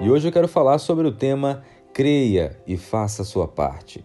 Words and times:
e 0.00 0.10
hoje 0.10 0.26
eu 0.28 0.32
quero 0.32 0.48
falar 0.48 0.78
sobre 0.78 1.06
o 1.06 1.12
tema 1.12 1.62
Creia 1.92 2.58
e 2.66 2.76
faça 2.76 3.22
a 3.22 3.24
sua 3.24 3.46
parte. 3.46 4.04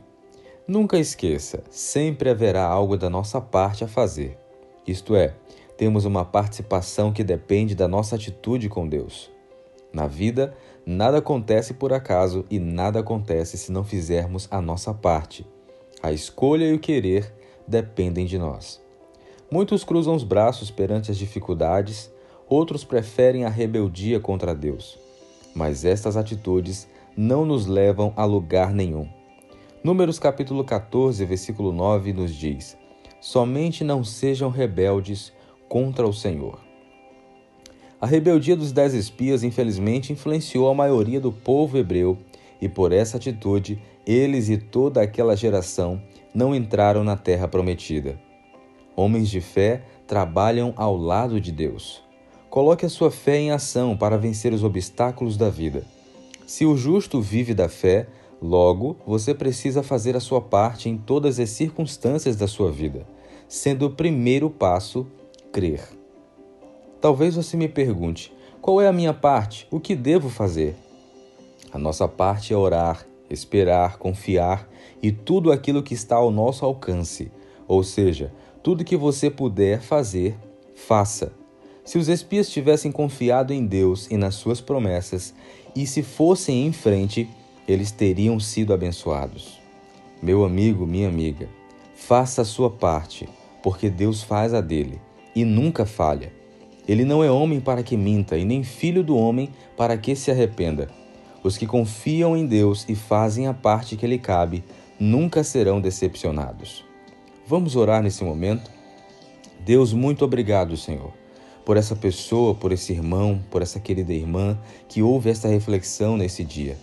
Nunca 0.67 0.99
esqueça, 0.99 1.63
sempre 1.71 2.29
haverá 2.29 2.63
algo 2.63 2.95
da 2.95 3.09
nossa 3.09 3.41
parte 3.41 3.83
a 3.83 3.87
fazer. 3.87 4.37
Isto 4.85 5.15
é, 5.15 5.33
temos 5.75 6.05
uma 6.05 6.23
participação 6.23 7.11
que 7.11 7.23
depende 7.23 7.73
da 7.73 7.87
nossa 7.87 8.15
atitude 8.15 8.69
com 8.69 8.87
Deus. 8.87 9.31
Na 9.91 10.05
vida, 10.05 10.55
nada 10.85 11.17
acontece 11.17 11.73
por 11.73 11.91
acaso 11.91 12.45
e 12.51 12.59
nada 12.59 12.99
acontece 12.99 13.57
se 13.57 13.71
não 13.71 13.83
fizermos 13.83 14.47
a 14.51 14.61
nossa 14.61 14.93
parte. 14.93 15.45
A 16.03 16.11
escolha 16.11 16.65
e 16.65 16.73
o 16.73 16.79
querer 16.79 17.33
dependem 17.67 18.27
de 18.27 18.37
nós. 18.37 18.79
Muitos 19.49 19.83
cruzam 19.83 20.13
os 20.13 20.23
braços 20.23 20.69
perante 20.69 21.09
as 21.09 21.17
dificuldades, 21.17 22.11
outros 22.47 22.83
preferem 22.83 23.43
a 23.43 23.49
rebeldia 23.49 24.19
contra 24.19 24.53
Deus. 24.53 25.08
Mas 25.53 25.85
estas 25.85 26.15
atitudes 26.15 26.87
não 27.15 27.45
nos 27.45 27.65
levam 27.65 28.13
a 28.15 28.23
lugar 28.25 28.73
nenhum. 28.73 29.07
Números 29.83 30.19
capítulo 30.19 30.63
14, 30.63 31.23
versículo 31.25 31.71
9 31.71 32.13
nos 32.13 32.35
diz: 32.35 32.77
Somente 33.21 33.83
não 33.83 34.03
sejam 34.03 34.49
rebeldes 34.49 35.31
contra 35.67 36.07
o 36.07 36.13
Senhor. 36.13 36.59
A 38.01 38.05
rebeldia 38.05 38.55
dos 38.55 38.71
dez 38.71 38.93
espias, 38.93 39.43
infelizmente, 39.43 40.13
influenciou 40.13 40.69
a 40.69 40.73
maioria 40.73 41.19
do 41.19 41.31
povo 41.31 41.77
hebreu, 41.77 42.17
e 42.61 42.69
por 42.69 42.91
essa 42.91 43.17
atitude, 43.17 43.81
eles 44.05 44.49
e 44.49 44.57
toda 44.57 45.01
aquela 45.01 45.35
geração 45.35 46.01
não 46.33 46.55
entraram 46.55 47.03
na 47.03 47.17
terra 47.17 47.47
prometida. 47.47 48.19
Homens 48.95 49.29
de 49.29 49.41
fé 49.41 49.83
trabalham 50.07 50.73
ao 50.75 50.95
lado 50.95 51.39
de 51.39 51.51
Deus. 51.51 52.03
Coloque 52.49 52.83
a 52.83 52.89
sua 52.89 53.11
fé 53.11 53.37
em 53.37 53.51
ação 53.51 53.95
para 53.95 54.17
vencer 54.17 54.53
os 54.53 54.63
obstáculos 54.63 55.37
da 55.37 55.49
vida. 55.49 55.83
Se 56.47 56.65
o 56.65 56.75
justo 56.75 57.21
vive 57.21 57.53
da 57.53 57.69
fé, 57.69 58.07
logo 58.41 58.97
você 59.05 59.35
precisa 59.35 59.83
fazer 59.83 60.15
a 60.15 60.19
sua 60.19 60.41
parte 60.41 60.89
em 60.89 60.97
todas 60.97 61.39
as 61.39 61.51
circunstâncias 61.51 62.35
da 62.35 62.47
sua 62.47 62.71
vida, 62.71 63.05
sendo 63.47 63.85
o 63.85 63.91
primeiro 63.91 64.49
passo 64.49 65.05
crer. 65.51 65.87
Talvez 66.99 67.35
você 67.35 67.55
me 67.55 67.67
pergunte: 67.67 68.33
qual 68.59 68.81
é 68.81 68.87
a 68.87 68.93
minha 68.93 69.13
parte? 69.13 69.67
O 69.69 69.79
que 69.79 69.95
devo 69.95 70.27
fazer? 70.27 70.75
A 71.71 71.77
nossa 71.77 72.07
parte 72.07 72.51
é 72.51 72.57
orar, 72.57 73.05
esperar, 73.29 73.97
confiar 73.99 74.67
e 75.03 75.11
tudo 75.11 75.51
aquilo 75.51 75.83
que 75.83 75.93
está 75.93 76.15
ao 76.15 76.31
nosso 76.31 76.65
alcance. 76.65 77.31
Ou 77.67 77.83
seja, 77.83 78.33
tudo 78.63 78.83
que 78.83 78.97
você 78.97 79.29
puder 79.29 79.81
fazer, 79.81 80.35
faça. 80.73 81.38
Se 81.89 81.97
os 81.97 82.07
espias 82.07 82.47
tivessem 82.47 82.91
confiado 82.91 83.51
em 83.51 83.65
Deus 83.65 84.05
e 84.11 84.15
nas 84.15 84.35
suas 84.35 84.61
promessas, 84.61 85.33
e 85.75 85.87
se 85.87 86.03
fossem 86.03 86.67
em 86.67 86.71
frente, 86.71 87.27
eles 87.67 87.89
teriam 87.89 88.39
sido 88.39 88.75
abençoados. 88.75 89.59
Meu 90.21 90.45
amigo, 90.45 90.85
minha 90.85 91.09
amiga, 91.09 91.49
faça 91.95 92.43
a 92.43 92.45
sua 92.45 92.69
parte, 92.69 93.27
porque 93.63 93.89
Deus 93.89 94.21
faz 94.21 94.53
a 94.53 94.61
dele 94.61 95.01
e 95.35 95.43
nunca 95.43 95.83
falha. 95.83 96.31
Ele 96.87 97.03
não 97.03 97.23
é 97.23 97.31
homem 97.31 97.59
para 97.59 97.81
que 97.81 97.97
minta, 97.97 98.37
e 98.37 98.45
nem 98.45 98.63
filho 98.63 99.03
do 99.03 99.17
homem 99.17 99.49
para 99.75 99.97
que 99.97 100.15
se 100.15 100.29
arrependa. 100.29 100.91
Os 101.43 101.57
que 101.57 101.65
confiam 101.65 102.37
em 102.37 102.45
Deus 102.45 102.85
e 102.87 102.93
fazem 102.93 103.47
a 103.47 103.53
parte 103.55 103.95
que 103.95 104.05
lhe 104.05 104.19
cabe 104.19 104.63
nunca 104.99 105.43
serão 105.43 105.81
decepcionados. 105.81 106.85
Vamos 107.47 107.75
orar 107.75 108.03
nesse 108.03 108.23
momento? 108.23 108.69
Deus, 109.65 109.91
muito 109.91 110.23
obrigado, 110.23 110.77
Senhor 110.77 111.17
por 111.65 111.77
essa 111.77 111.95
pessoa, 111.95 112.55
por 112.55 112.71
esse 112.71 112.93
irmão, 112.93 113.39
por 113.49 113.61
essa 113.61 113.79
querida 113.79 114.13
irmã 114.13 114.57
que 114.87 115.01
ouve 115.01 115.29
esta 115.29 115.47
reflexão 115.47 116.17
nesse 116.17 116.43
dia. 116.43 116.77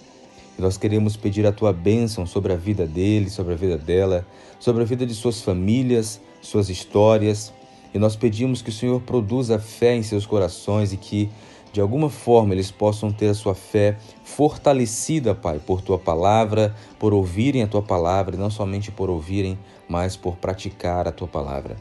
E 0.58 0.62
nós 0.62 0.78
queremos 0.78 1.16
pedir 1.16 1.46
a 1.46 1.52
tua 1.52 1.72
bênção 1.72 2.24
sobre 2.24 2.52
a 2.52 2.56
vida 2.56 2.86
dele, 2.86 3.28
sobre 3.28 3.52
a 3.52 3.56
vida 3.56 3.77
dela, 3.77 4.27
sobre 4.58 4.82
a 4.82 4.87
vida 4.87 5.04
de 5.04 5.14
suas 5.14 5.42
famílias, 5.42 6.20
suas 6.41 6.70
histórias. 6.70 7.53
E 7.92 7.98
nós 7.98 8.16
pedimos 8.16 8.62
que 8.62 8.70
o 8.70 8.72
Senhor 8.72 9.00
produza 9.03 9.59
fé 9.59 9.94
em 9.94 10.03
seus 10.03 10.25
corações 10.25 10.93
e 10.93 10.97
que, 10.97 11.28
de 11.72 11.81
alguma 11.81 12.08
forma, 12.08 12.54
eles 12.54 12.70
possam 12.70 13.12
ter 13.12 13.28
a 13.28 13.34
sua 13.34 13.54
fé 13.54 13.98
fortalecida, 14.25 15.34
Pai, 15.34 15.58
por 15.58 15.82
tua 15.82 15.98
palavra, 15.98 16.75
por 16.98 17.12
ouvirem 17.12 17.62
a 17.62 17.66
tua 17.66 17.82
palavra, 17.82 18.34
e 18.34 18.38
não 18.38 18.50
somente 18.50 18.91
por 18.91 19.10
ouvirem, 19.10 19.58
mas 19.87 20.16
por 20.16 20.37
praticar 20.37 21.06
a 21.06 21.12
tua 21.12 21.28
palavra. 21.28 21.76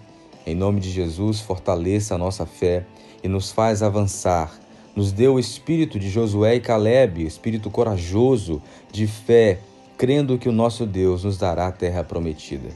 Em 0.46 0.54
nome 0.54 0.80
de 0.80 0.92
Jesus, 0.92 1.40
fortaleça 1.40 2.16
a 2.16 2.18
nossa 2.18 2.46
fé 2.46 2.86
e 3.24 3.28
nos 3.28 3.52
faz 3.52 3.82
avançar. 3.82 4.54
Nos 4.96 5.12
dê 5.12 5.28
o 5.28 5.40
espírito 5.40 6.00
de 6.00 6.10
Josué 6.10 6.56
e 6.56 6.60
Caleb, 6.60 7.26
espírito 7.26 7.70
corajoso, 7.70 8.62
de 8.92 9.08
fé, 9.08 9.60
crendo 9.98 10.38
que 10.38 10.48
o 10.48 10.54
nosso 10.54 10.86
Deus 10.86 11.24
nos 11.24 11.38
dará 11.38 11.68
a 11.68 11.72
terra 11.72 12.04
prometida. 12.04 12.70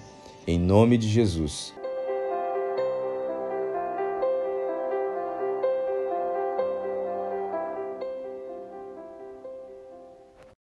Em 0.48 0.58
nome 0.58 0.98
de 0.98 1.08
Jesus. 1.08 1.79